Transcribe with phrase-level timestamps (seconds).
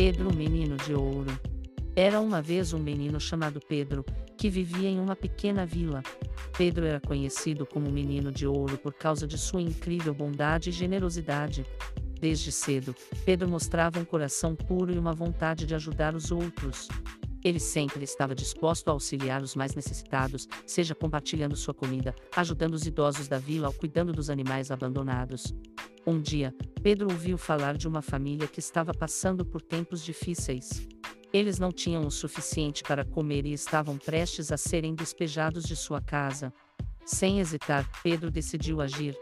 [0.00, 1.36] Pedro, o menino de ouro.
[1.96, 4.04] Era uma vez um menino chamado Pedro,
[4.36, 6.04] que vivia em uma pequena vila.
[6.56, 11.66] Pedro era conhecido como menino de ouro por causa de sua incrível bondade e generosidade.
[12.20, 12.94] Desde cedo,
[13.24, 16.86] Pedro mostrava um coração puro e uma vontade de ajudar os outros.
[17.44, 22.86] Ele sempre estava disposto a auxiliar os mais necessitados, seja compartilhando sua comida, ajudando os
[22.86, 25.52] idosos da vila ou cuidando dos animais abandonados.
[26.08, 30.88] Um dia, Pedro ouviu falar de uma família que estava passando por tempos difíceis.
[31.34, 36.00] Eles não tinham o suficiente para comer e estavam prestes a serem despejados de sua
[36.00, 36.50] casa.
[37.04, 39.14] Sem hesitar, Pedro decidiu agir.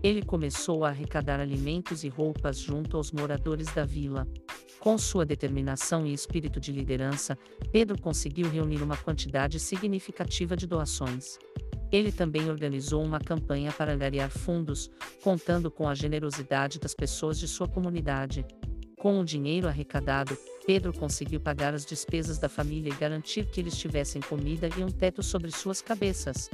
[0.00, 4.24] Ele começou a arrecadar alimentos e roupas junto aos moradores da vila.
[4.78, 7.36] Com sua determinação e espírito de liderança,
[7.72, 11.36] Pedro conseguiu reunir uma quantidade significativa de doações.
[11.90, 14.90] Ele também organizou uma campanha para angariar fundos,
[15.22, 18.44] contando com a generosidade das pessoas de sua comunidade.
[18.98, 23.76] Com o dinheiro arrecadado, Pedro conseguiu pagar as despesas da família e garantir que eles
[23.76, 26.50] tivessem comida e um teto sobre suas cabeças.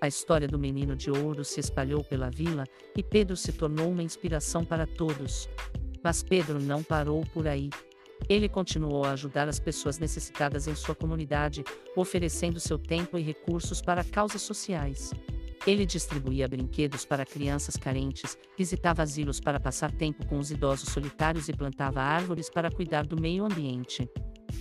[0.00, 2.64] A história do menino de ouro se espalhou pela vila
[2.96, 5.48] e Pedro se tornou uma inspiração para todos.
[6.02, 7.68] Mas Pedro não parou por aí.
[8.28, 11.64] Ele continuou a ajudar as pessoas necessitadas em sua comunidade,
[11.96, 15.12] oferecendo seu tempo e recursos para causas sociais.
[15.66, 21.48] Ele distribuía brinquedos para crianças carentes, visitava asilos para passar tempo com os idosos solitários
[21.48, 24.08] e plantava árvores para cuidar do meio ambiente.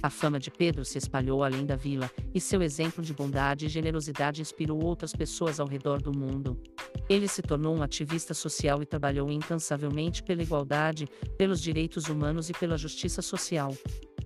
[0.01, 3.69] A fama de Pedro se espalhou além da vila, e seu exemplo de bondade e
[3.69, 6.61] generosidade inspirou outras pessoas ao redor do mundo.
[7.09, 12.53] Ele se tornou um ativista social e trabalhou incansavelmente pela igualdade, pelos direitos humanos e
[12.53, 13.75] pela justiça social.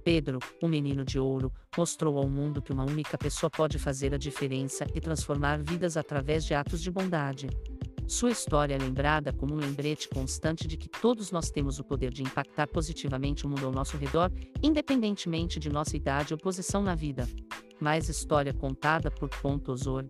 [0.03, 4.17] Pedro, o menino de ouro, mostrou ao mundo que uma única pessoa pode fazer a
[4.17, 7.47] diferença e transformar vidas através de atos de bondade.
[8.11, 12.11] Sua história é lembrada como um lembrete constante de que todos nós temos o poder
[12.11, 14.29] de impactar positivamente o mundo ao nosso redor,
[14.61, 17.25] independentemente de nossa idade ou posição na vida.
[17.79, 20.09] Mais história contada por Ponto Osor.